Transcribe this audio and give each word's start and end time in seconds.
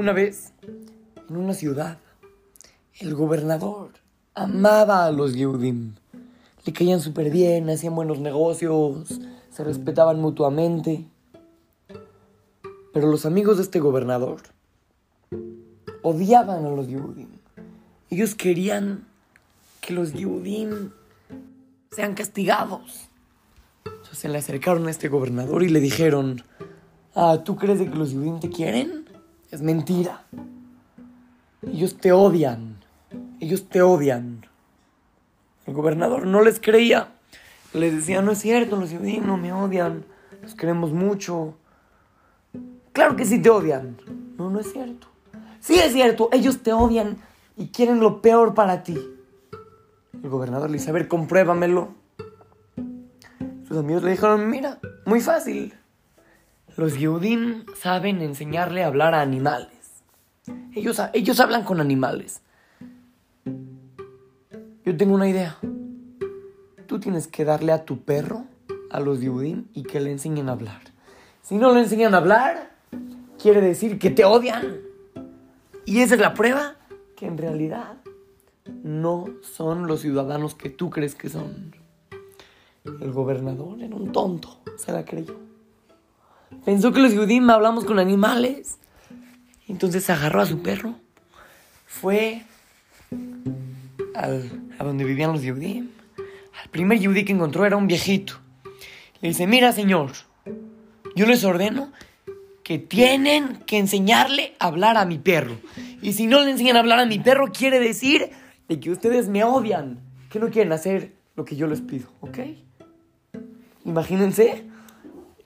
Una 0.00 0.14
vez, 0.14 0.54
en 1.28 1.36
una 1.36 1.52
ciudad, 1.52 1.98
el 3.00 3.14
gobernador 3.14 3.90
amaba 4.34 5.04
a 5.04 5.10
los 5.10 5.34
Yehudim. 5.34 5.92
Le 6.64 6.72
caían 6.72 7.02
súper 7.02 7.30
bien, 7.30 7.68
hacían 7.68 7.94
buenos 7.94 8.18
negocios, 8.18 9.20
se 9.50 9.62
respetaban 9.62 10.18
mutuamente. 10.18 11.04
Pero 12.94 13.08
los 13.08 13.26
amigos 13.26 13.58
de 13.58 13.64
este 13.64 13.78
gobernador 13.78 14.40
odiaban 16.00 16.64
a 16.64 16.70
los 16.70 16.88
Yehudim. 16.88 17.28
Ellos 18.08 18.34
querían 18.34 19.06
que 19.82 19.92
los 19.92 20.14
Yehudim 20.14 20.92
sean 21.90 22.14
castigados. 22.14 23.10
Entonces 23.84 24.18
se 24.18 24.30
le 24.30 24.38
acercaron 24.38 24.86
a 24.86 24.90
este 24.90 25.08
gobernador 25.08 25.62
y 25.62 25.68
le 25.68 25.80
dijeron, 25.80 26.42
ah, 27.14 27.42
¿tú 27.44 27.56
crees 27.56 27.80
de 27.80 27.90
que 27.90 27.96
los 27.96 28.12
Yehudim 28.12 28.40
te 28.40 28.48
quieren? 28.48 28.99
Es 29.50 29.62
mentira. 29.62 30.24
Ellos 31.62 31.96
te 31.96 32.12
odian. 32.12 32.76
Ellos 33.40 33.68
te 33.68 33.82
odian. 33.82 34.46
El 35.66 35.74
gobernador 35.74 36.26
no 36.26 36.42
les 36.42 36.60
creía. 36.60 37.08
Les 37.72 37.94
decía, 37.94 38.22
no 38.22 38.32
es 38.32 38.38
cierto, 38.38 38.76
los 38.76 38.92
no 38.92 39.36
me 39.36 39.52
odian. 39.52 40.04
Los 40.42 40.54
queremos 40.54 40.92
mucho. 40.92 41.54
Claro 42.92 43.16
que 43.16 43.24
sí 43.24 43.40
te 43.42 43.50
odian. 43.50 43.96
No, 44.38 44.50
no 44.50 44.60
es 44.60 44.72
cierto. 44.72 45.08
Sí 45.60 45.78
es 45.78 45.92
cierto, 45.92 46.28
ellos 46.32 46.62
te 46.62 46.72
odian 46.72 47.18
y 47.56 47.68
quieren 47.68 48.00
lo 48.00 48.22
peor 48.22 48.54
para 48.54 48.82
ti. 48.82 48.98
El 50.22 50.30
gobernador 50.30 50.70
le 50.70 50.78
dice, 50.78 50.90
a 50.90 50.92
ver, 50.92 51.08
compruébamelo. 51.08 51.88
Sus 53.68 53.78
amigos 53.78 54.02
le 54.02 54.12
dijeron, 54.12 54.48
mira, 54.48 54.78
muy 55.06 55.20
fácil. 55.20 55.74
Los 56.80 56.98
Yehudim 56.98 57.66
saben 57.76 58.22
enseñarle 58.22 58.82
a 58.82 58.86
hablar 58.86 59.14
a 59.14 59.20
animales. 59.20 59.68
Ellos, 60.74 60.98
ellos 61.12 61.38
hablan 61.38 61.62
con 61.62 61.78
animales. 61.78 62.40
Yo 64.86 64.96
tengo 64.96 65.14
una 65.14 65.28
idea. 65.28 65.58
Tú 66.86 66.98
tienes 66.98 67.28
que 67.28 67.44
darle 67.44 67.72
a 67.72 67.84
tu 67.84 68.00
perro 68.00 68.46
a 68.90 68.98
los 68.98 69.20
Yehudim 69.20 69.66
y 69.74 69.82
que 69.82 70.00
le 70.00 70.10
enseñen 70.10 70.48
a 70.48 70.52
hablar. 70.52 70.80
Si 71.42 71.56
no 71.56 71.74
le 71.74 71.80
enseñan 71.80 72.14
a 72.14 72.16
hablar, 72.16 72.70
quiere 73.38 73.60
decir 73.60 73.98
que 73.98 74.08
te 74.08 74.24
odian. 74.24 74.78
Y 75.84 76.00
esa 76.00 76.14
es 76.14 76.20
la 76.22 76.32
prueba 76.32 76.76
que 77.14 77.26
en 77.26 77.36
realidad 77.36 77.98
no 78.82 79.26
son 79.42 79.86
los 79.86 80.00
ciudadanos 80.00 80.54
que 80.54 80.70
tú 80.70 80.88
crees 80.88 81.14
que 81.14 81.28
son. 81.28 81.76
El 82.86 83.12
gobernador 83.12 83.82
era 83.82 83.94
un 83.94 84.12
tonto, 84.12 84.62
se 84.78 84.92
la 84.92 85.04
creyó. 85.04 85.49
Pensó 86.64 86.92
que 86.92 87.00
los 87.00 87.12
Yehudim 87.12 87.48
hablamos 87.50 87.84
con 87.84 87.98
animales. 87.98 88.78
Entonces 89.68 90.10
agarró 90.10 90.40
a 90.40 90.46
su 90.46 90.62
perro, 90.62 90.96
fue 91.86 92.42
a 94.14 94.84
donde 94.84 95.04
vivían 95.04 95.32
los 95.32 95.42
Yehudim. 95.42 95.90
Al 96.62 96.70
primer 96.70 96.98
Yehudí 96.98 97.24
que 97.24 97.32
encontró 97.32 97.64
era 97.64 97.76
un 97.76 97.86
viejito. 97.86 98.34
Le 99.20 99.28
dice, 99.28 99.46
mira 99.46 99.72
señor, 99.72 100.10
yo 101.14 101.26
les 101.26 101.44
ordeno 101.44 101.92
que 102.64 102.78
tienen 102.78 103.56
que 103.66 103.78
enseñarle 103.78 104.54
a 104.58 104.66
hablar 104.66 104.96
a 104.96 105.04
mi 105.04 105.18
perro. 105.18 105.58
Y 106.02 106.12
si 106.12 106.26
no 106.26 106.40
le 106.40 106.50
enseñan 106.50 106.76
a 106.76 106.80
hablar 106.80 106.98
a 106.98 107.06
mi 107.06 107.18
perro, 107.18 107.52
quiere 107.52 107.80
decir 107.80 108.30
de 108.68 108.80
que 108.80 108.90
ustedes 108.90 109.28
me 109.28 109.44
odian, 109.44 109.98
que 110.30 110.38
no 110.38 110.50
quieren 110.50 110.72
hacer 110.72 111.12
lo 111.36 111.44
que 111.44 111.56
yo 111.56 111.66
les 111.66 111.80
pido, 111.80 112.08
¿ok? 112.20 112.38
Imagínense 113.84 114.69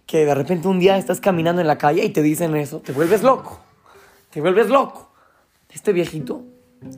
que 0.06 0.24
de 0.24 0.34
repente 0.34 0.68
un 0.68 0.78
día 0.78 0.98
estás 0.98 1.20
caminando 1.20 1.60
en 1.60 1.66
la 1.66 1.78
calle 1.78 2.04
y 2.04 2.10
te 2.10 2.22
dicen 2.22 2.54
eso, 2.56 2.80
te 2.80 2.92
vuelves 2.92 3.22
loco, 3.22 3.60
te 4.30 4.40
vuelves 4.40 4.68
loco. 4.68 5.10
Este 5.70 5.92
viejito, 5.92 6.42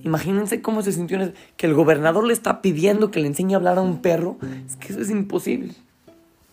imagínense 0.02 0.60
cómo 0.60 0.82
se 0.82 0.92
sintió 0.92 1.18
que 1.56 1.66
el 1.66 1.74
gobernador 1.74 2.24
le 2.24 2.32
está 2.32 2.60
pidiendo 2.60 3.10
que 3.10 3.20
le 3.20 3.28
enseñe 3.28 3.54
a 3.54 3.56
hablar 3.56 3.78
a 3.78 3.82
un 3.82 4.02
perro, 4.02 4.36
es 4.66 4.76
que 4.76 4.92
eso 4.92 5.00
es 5.00 5.10
imposible. 5.10 5.74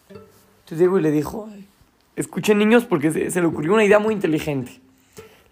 Entonces 0.10 0.78
Diego 0.78 1.00
le 1.00 1.12
dijo, 1.12 1.50
escuchen 2.16 2.60
niños 2.60 2.86
porque 2.86 3.12
se, 3.12 3.32
se 3.32 3.42
le 3.42 3.48
ocurrió 3.48 3.74
una 3.74 3.84
idea 3.84 4.00
muy 4.00 4.14
inteligente. 4.14 4.80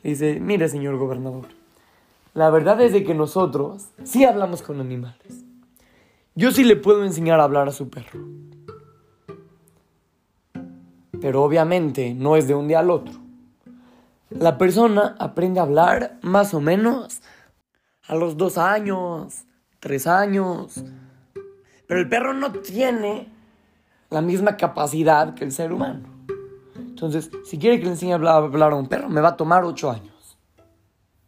Le 0.04 0.12
dice, 0.12 0.40
mire 0.40 0.70
señor 0.70 0.98
gobernador, 0.98 1.48
la 2.34 2.50
verdad 2.50 2.80
es 2.82 2.94
de 2.94 3.04
que 3.04 3.14
nosotros 3.14 3.90
sí 4.04 4.24
hablamos 4.24 4.62
con 4.62 4.80
animales. 4.80 5.44
Yo 6.34 6.52
sí 6.52 6.64
le 6.64 6.78
puedo 6.78 7.04
enseñar 7.04 7.42
a 7.42 7.44
hablar 7.44 7.68
a 7.68 7.74
su 7.74 7.90
perro. 7.90 8.22
Pero 11.22 11.44
obviamente 11.44 12.14
no 12.14 12.36
es 12.36 12.48
de 12.48 12.56
un 12.56 12.68
día 12.68 12.80
al 12.80 12.90
otro. 12.90 13.14
La 14.30 14.58
persona 14.58 15.16
aprende 15.20 15.60
a 15.60 15.64
hablar 15.64 16.18
más 16.22 16.54
o 16.54 16.62
menos 16.62 17.22
a 18.08 18.16
los 18.16 18.38
dos 18.38 18.58
años, 18.58 19.46
tres 19.80 20.08
años. 20.08 20.84
Pero 21.88 22.00
el 22.00 22.10
perro 22.10 22.34
no 22.34 22.52
tiene 22.52 23.28
la 24.10 24.22
misma 24.22 24.58
capacidad 24.58 25.34
que 25.34 25.44
el 25.44 25.52
ser 25.52 25.74
humano. 25.74 26.08
Entonces, 26.78 27.32
si 27.46 27.58
quiere 27.58 27.80
que 27.80 27.86
le 27.86 27.92
enseñe 27.92 28.12
a 28.12 28.16
hablar, 28.16 28.72
a 28.74 28.76
un 28.76 28.88
perro, 28.88 29.10
me 29.10 29.22
va 29.22 29.30
a 29.30 29.38
tomar 29.38 29.64
ocho 29.64 29.90
años. 29.92 30.38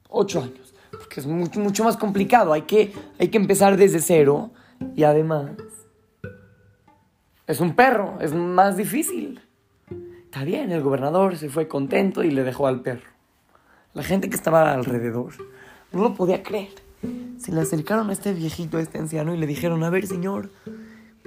Ocho 0.10 0.42
años. 0.42 0.74
Porque 0.92 1.20
es 1.20 1.26
mucho, 1.26 1.84
más 1.84 1.98
complicado. 1.98 2.54
Hay 2.54 2.62
que, 2.64 2.94
hay 3.20 3.30
que 3.30 3.38
empezar 3.38 3.76
desde 3.76 4.00
cero. 4.00 4.52
Y 4.96 5.04
además, 5.04 5.52
es 7.48 7.60
un 7.60 7.76
perro. 7.76 8.18
Es 8.22 8.34
más 8.34 8.78
difícil. 8.78 9.42
Está 10.34 10.46
bien, 10.46 10.72
el 10.72 10.82
gobernador 10.82 11.38
se 11.38 11.48
fue 11.48 11.68
contento 11.68 12.24
y 12.24 12.32
le 12.32 12.44
dejó 12.44 12.66
al 12.66 12.82
perro. 12.82 13.08
La 13.94 14.02
gente 14.02 14.32
que 14.32 14.36
estaba 14.36 14.74
alrededor 14.74 15.32
no 15.92 16.02
lo 16.02 16.16
podía 16.16 16.42
creer. 16.42 16.74
Se 17.38 17.52
le 17.52 17.62
acercaron 17.62 18.10
a 18.10 18.14
este 18.14 18.34
viejito, 18.34 18.78
a 18.78 18.82
este 18.82 18.98
anciano, 18.98 19.36
y 19.36 19.38
le 19.38 19.46
dijeron, 19.46 19.84
a 19.84 19.92
ver, 19.92 20.08
señor, 20.08 20.50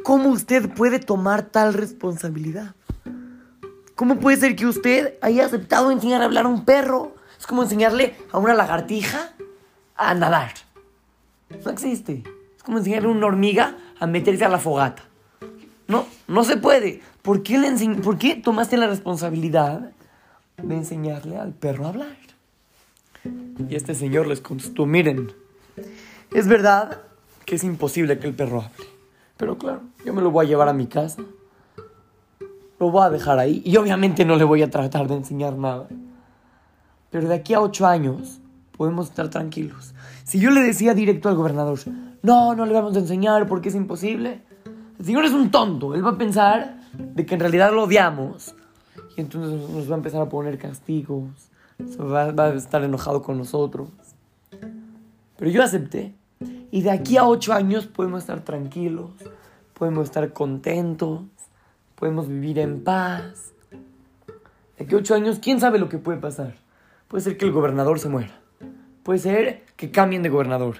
¿cómo 0.03 0.31
usted 0.31 0.75
puede 0.75 0.99
tomar 0.99 1.43
tal 1.43 1.75
responsabilidad? 1.75 2.75
¿Cómo 3.95 4.19
puede 4.19 4.39
ser 4.39 4.57
que 4.57 4.67
usted 4.67 5.15
haya 5.23 5.47
aceptado 5.47 5.93
enseñar 5.93 6.23
a 6.23 6.25
hablar 6.25 6.47
a 6.47 6.49
un 6.49 6.65
perro? 6.65 7.15
Es 7.39 7.47
como 7.47 7.63
enseñarle 7.63 8.17
a 8.33 8.39
una 8.39 8.55
lagartija 8.55 9.35
a 9.95 10.15
nadar. 10.15 10.51
No 11.65 11.71
existe. 11.71 12.25
Es 12.57 12.63
como 12.65 12.79
enseñarle 12.79 13.07
a 13.07 13.13
una 13.13 13.27
hormiga 13.29 13.77
a 14.01 14.09
meterse 14.09 14.45
a 14.45 14.49
la 14.49 14.59
fogata. 14.59 15.05
No, 16.29 16.45
se 16.45 16.57
puede. 16.57 17.03
¿Por 17.23 17.43
qué, 17.43 17.59
le 17.59 17.73
¿Por 17.97 18.19
qué 18.19 18.37
tomaste 18.37 18.77
la 18.77 18.87
responsabilidad 18.87 19.93
de 20.63 20.75
enseñarle 20.75 21.39
al 21.39 21.53
perro 21.53 21.87
a 21.87 21.89
hablar? 21.91 22.17
Y 23.69 23.75
este 23.75 23.95
señor 23.95 24.27
les 24.27 24.41
contestó, 24.41 24.87
miren, 24.87 25.33
es 26.33 26.47
verdad 26.47 27.03
que 27.45 27.57
es 27.57 27.65
imposible 27.65 28.19
que 28.19 28.27
el 28.27 28.35
perro 28.35 28.63
hable. 28.63 28.87
Pero 29.37 29.59
claro, 29.59 29.83
yo 30.05 30.15
me 30.15 30.23
lo 30.23 30.31
voy 30.31 30.47
a 30.47 30.49
llevar 30.49 30.69
a 30.69 30.73
mi 30.73 30.87
casa. 30.87 31.23
Lo 32.79 32.91
voy 32.91 33.05
a 33.05 33.11
dejar 33.11 33.39
ahí. 33.39 33.63
Y 33.65 33.77
obviamente 33.77 34.25
no 34.25 34.37
le 34.37 34.45
voy 34.45 34.63
a 34.63 34.71
tratar 34.71 35.09
de 35.09 35.15
enseñar 35.15 35.57
nada. 35.57 35.89
Pero 37.11 37.29
de 37.29 37.35
aquí 37.35 37.55
a 37.55 37.61
ocho 37.61 37.87
años 37.87 38.41
podemos 38.77 39.09
estar 39.09 39.31
tranquilos. 39.31 39.95
Si 40.25 40.39
yo 40.39 40.51
le 40.51 40.61
decía 40.61 40.95
directo 40.95 41.29
al 41.29 41.37
gobernador, 41.37 41.79
no, 42.23 42.55
no 42.55 42.67
le 42.67 42.73
vamos 42.73 42.97
a 42.97 43.01
enseñar 43.01 43.47
porque 43.47 43.69
es 43.69 43.75
imposible. 43.75 44.43
El 44.99 45.05
señor 45.05 45.25
es 45.25 45.33
un 45.33 45.51
tonto. 45.51 45.95
Él 45.95 46.05
va 46.05 46.11
a 46.11 46.19
pensar 46.19 46.81
de 46.93 47.27
que 47.27 47.35
en 47.35 47.41
realidad 47.41 47.73
lo 47.73 47.85
odiamos. 47.85 48.55
Y 49.17 49.21
entonces 49.21 49.71
nos 49.71 49.91
va 49.91 49.95
a 49.95 49.99
empezar 49.99 50.23
a 50.23 50.29
poner 50.29 50.59
castigos. 50.59 51.31
Va, 52.01 52.33
va 52.33 52.47
a 52.47 52.55
estar 52.55 52.83
enojado 52.83 53.23
con 53.23 53.39
nosotros. 53.39 53.89
Pero 55.39 55.51
yo 55.51 55.63
acepté. 55.63 56.15
Y 56.71 56.83
de 56.83 56.91
aquí 56.91 57.17
a 57.17 57.27
ocho 57.27 57.53
años 57.53 57.87
podemos 57.87 58.21
estar 58.21 58.41
tranquilos. 58.43 59.11
Podemos 59.75 60.05
estar 60.05 60.33
contentos. 60.33 61.23
Podemos 61.95 62.29
vivir 62.29 62.59
en 62.59 62.83
paz. 62.83 63.53
De 64.79 64.85
aquí 64.85 64.95
a 64.95 64.99
ocho 64.99 65.15
años, 65.15 65.39
¿quién 65.41 65.61
sabe 65.61 65.79
lo 65.79 65.89
que 65.89 65.99
puede 65.99 66.19
pasar? 66.19 66.57
Puede 67.09 67.23
ser 67.23 67.37
que 67.37 67.45
el 67.45 67.53
gobernador 67.53 67.99
se 67.99 68.09
muera. 68.09 68.41
Puede 69.03 69.19
ser 69.21 69.65
que 69.77 69.91
cambien 69.91 70.23
de 70.23 70.29
gobernador. 70.29 70.79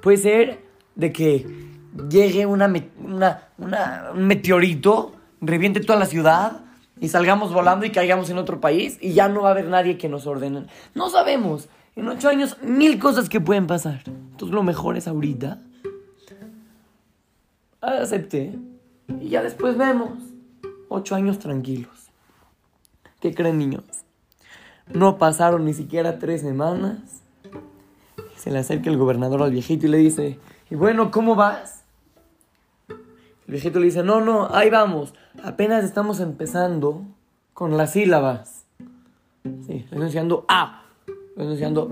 Puede 0.00 0.16
ser 0.18 0.64
de 0.94 1.12
que 1.12 1.73
llegue 2.08 2.46
una, 2.46 2.72
una, 2.98 4.10
un 4.14 4.26
meteorito, 4.26 5.12
reviente 5.40 5.80
toda 5.80 5.98
la 5.98 6.06
ciudad 6.06 6.60
y 7.00 7.08
salgamos 7.08 7.52
volando 7.52 7.86
y 7.86 7.90
caigamos 7.90 8.30
en 8.30 8.38
otro 8.38 8.60
país 8.60 8.98
y 9.00 9.12
ya 9.12 9.28
no 9.28 9.42
va 9.42 9.48
a 9.48 9.52
haber 9.52 9.68
nadie 9.68 9.98
que 9.98 10.08
nos 10.08 10.26
ordene. 10.26 10.66
No 10.94 11.10
sabemos. 11.10 11.68
En 11.96 12.08
ocho 12.08 12.28
años, 12.28 12.56
mil 12.62 12.98
cosas 12.98 13.28
que 13.28 13.40
pueden 13.40 13.66
pasar. 13.66 14.02
Entonces, 14.06 14.54
lo 14.54 14.62
mejor 14.62 14.96
es 14.96 15.06
ahorita. 15.06 15.60
Acepté. 17.80 18.58
Y 19.20 19.28
ya 19.28 19.42
después 19.42 19.76
vemos. 19.76 20.18
Ocho 20.88 21.14
años 21.14 21.38
tranquilos. 21.38 22.10
¿Qué 23.20 23.34
creen, 23.34 23.58
niños? 23.58 23.84
No 24.92 25.18
pasaron 25.18 25.64
ni 25.64 25.74
siquiera 25.74 26.18
tres 26.18 26.40
semanas. 26.40 27.22
se 28.36 28.50
le 28.50 28.58
acerca 28.58 28.90
el 28.90 28.98
gobernador 28.98 29.42
al 29.42 29.52
viejito 29.52 29.86
y 29.86 29.90
le 29.90 29.98
dice: 29.98 30.38
Y 30.70 30.74
bueno, 30.74 31.10
¿cómo 31.10 31.36
vas? 31.36 31.83
El 33.46 33.52
viejito 33.52 33.78
le 33.78 33.86
dice, 33.86 34.02
no, 34.02 34.20
no, 34.20 34.48
ahí 34.54 34.70
vamos. 34.70 35.14
Apenas 35.42 35.84
estamos 35.84 36.20
empezando 36.20 37.02
con 37.52 37.76
las 37.76 37.92
sílabas. 37.92 38.64
Sí, 39.66 39.84
estoy 39.84 40.00
enseñando 40.00 40.44
A. 40.48 40.84
Le 41.06 41.44
voy 41.44 41.52
enseñando. 41.52 41.90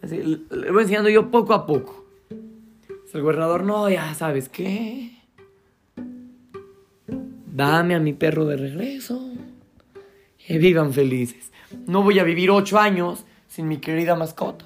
Le 0.00 0.72
voy 0.72 0.82
enseñando 0.82 1.08
yo 1.08 1.30
poco 1.30 1.54
a 1.54 1.66
poco. 1.66 2.04
El 3.12 3.22
gobernador, 3.22 3.64
no, 3.64 3.88
ya 3.90 4.14
sabes 4.14 4.48
qué. 4.48 5.16
Dame 7.52 7.96
a 7.96 7.98
mi 7.98 8.12
perro 8.12 8.46
de 8.46 8.56
regreso. 8.56 9.20
Que 10.38 10.58
vivan 10.58 10.92
felices. 10.92 11.50
No 11.86 12.02
voy 12.02 12.18
a 12.18 12.24
vivir 12.24 12.50
ocho 12.50 12.78
años 12.78 13.24
sin 13.48 13.68
mi 13.68 13.78
querida 13.78 14.14
mascota. 14.14 14.64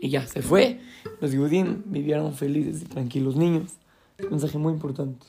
Y 0.00 0.10
ya 0.10 0.26
se 0.26 0.42
fue. 0.42 0.80
Los 1.20 1.32
Yudim 1.32 1.82
vivieron 1.86 2.34
felices 2.34 2.82
y 2.82 2.84
tranquilos. 2.86 3.36
Niños, 3.36 3.72
un 4.22 4.30
mensaje 4.30 4.58
muy 4.58 4.72
importante. 4.72 5.26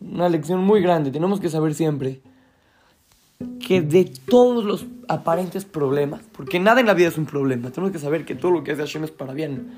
Una 0.00 0.28
lección 0.28 0.60
muy 0.64 0.80
grande. 0.80 1.10
Tenemos 1.10 1.40
que 1.40 1.48
saber 1.48 1.74
siempre 1.74 2.20
que 3.66 3.82
de 3.82 4.04
todos 4.04 4.64
los 4.64 4.86
aparentes 5.08 5.64
problemas, 5.64 6.22
porque 6.32 6.60
nada 6.60 6.80
en 6.80 6.86
la 6.86 6.94
vida 6.94 7.08
es 7.08 7.18
un 7.18 7.26
problema, 7.26 7.70
tenemos 7.70 7.92
que 7.92 7.98
saber 7.98 8.24
que 8.24 8.34
todo 8.34 8.52
lo 8.52 8.64
que 8.64 8.72
hace 8.72 8.82
Hashem 8.82 9.04
es 9.04 9.10
para 9.10 9.32
bien, 9.32 9.70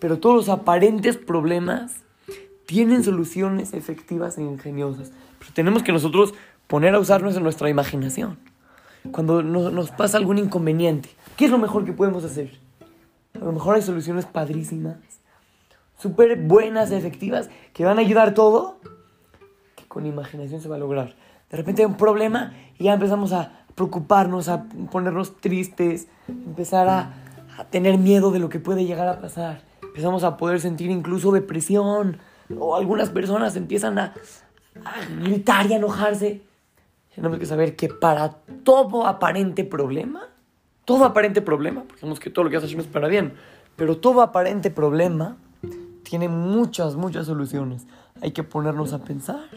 pero 0.00 0.18
todos 0.18 0.36
los 0.36 0.48
aparentes 0.48 1.16
problemas 1.16 2.02
tienen 2.66 3.04
soluciones 3.04 3.72
efectivas 3.74 4.38
e 4.38 4.42
ingeniosas. 4.42 5.12
Pero 5.38 5.52
tenemos 5.54 5.82
que 5.82 5.92
nosotros 5.92 6.34
poner 6.66 6.94
a 6.94 6.98
usarnos 6.98 7.36
en 7.36 7.42
nuestra 7.42 7.70
imaginación. 7.70 8.38
Cuando 9.12 9.42
nos 9.42 9.90
pasa 9.92 10.18
algún 10.18 10.38
inconveniente, 10.38 11.10
¿qué 11.36 11.44
es 11.44 11.50
lo 11.50 11.58
mejor 11.58 11.84
que 11.84 11.92
podemos 11.92 12.24
hacer? 12.24 12.58
A 13.40 13.44
lo 13.44 13.52
mejor 13.52 13.76
hay 13.76 13.82
soluciones 13.82 14.26
padrísimas, 14.26 14.96
súper 15.98 16.36
buenas, 16.36 16.90
efectivas, 16.90 17.50
que 17.72 17.84
van 17.84 17.98
a 17.98 18.00
ayudar 18.00 18.34
todo, 18.34 18.78
que 19.74 19.84
con 19.86 20.06
imaginación 20.06 20.60
se 20.60 20.68
va 20.68 20.76
a 20.76 20.78
lograr. 20.78 21.14
De 21.50 21.56
repente 21.56 21.82
hay 21.82 21.86
un 21.86 21.96
problema 21.96 22.52
y 22.78 22.84
ya 22.84 22.94
empezamos 22.94 23.32
a 23.32 23.64
preocuparnos, 23.74 24.48
a 24.48 24.64
ponernos 24.90 25.36
tristes, 25.40 26.08
empezar 26.28 26.88
a, 26.88 27.14
a 27.58 27.64
tener 27.64 27.98
miedo 27.98 28.30
de 28.30 28.38
lo 28.38 28.48
que 28.48 28.58
puede 28.58 28.84
llegar 28.84 29.08
a 29.08 29.20
pasar. 29.20 29.60
Empezamos 29.82 30.24
a 30.24 30.36
poder 30.36 30.60
sentir 30.60 30.90
incluso 30.90 31.32
depresión, 31.32 32.18
o 32.58 32.76
algunas 32.76 33.10
personas 33.10 33.56
empiezan 33.56 33.98
a, 33.98 34.14
gritar 35.22 35.66
y 35.66 35.72
a 35.72 35.76
enojarse. 35.76 36.42
Tenemos 37.14 37.38
que 37.38 37.46
saber 37.46 37.76
que 37.76 37.88
para 37.88 38.30
todo 38.62 39.06
aparente 39.06 39.64
problema, 39.64 40.28
todo 40.86 41.04
aparente 41.04 41.42
problema, 41.42 41.82
porque 41.82 42.00
sabemos 42.00 42.20
que 42.20 42.30
todo 42.30 42.44
lo 42.44 42.50
que 42.50 42.56
hace 42.56 42.66
Hashem 42.66 42.80
es 42.80 42.86
para 42.86 43.08
bien, 43.08 43.34
pero 43.76 43.98
todo 43.98 44.22
aparente 44.22 44.70
problema 44.70 45.36
tiene 46.02 46.28
muchas, 46.28 46.94
muchas 46.94 47.26
soluciones. 47.26 47.86
Hay 48.22 48.30
que 48.30 48.44
ponernos 48.44 48.94
a 48.94 49.04
pensar 49.04 49.50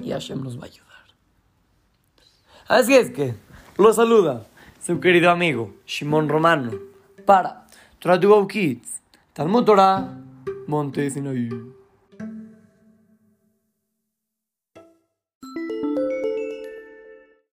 y 0.00 0.12
Hashem 0.12 0.42
nos 0.42 0.58
va 0.58 0.62
a 0.62 0.66
ayudar. 0.66 0.84
Así 2.68 2.94
es 2.94 3.10
que 3.10 3.34
lo 3.76 3.92
saluda 3.92 4.46
su 4.80 5.00
querido 5.00 5.30
amigo 5.30 5.74
Shimon 5.86 6.28
Romano 6.28 6.72
para 7.26 7.66
Torah 7.98 8.20
Kids, 8.48 9.02
Talmud 9.32 9.64
Torah, 9.64 10.16
Monte 10.68 11.10
Sinaí. 11.10 11.50